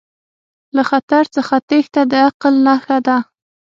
له 0.75 0.83
خطر 0.89 1.23
څخه 1.35 1.55
تیښته 1.69 2.01
د 2.11 2.13
عقل 2.27 2.53
نښه 2.67 2.97
ده. 3.07 3.17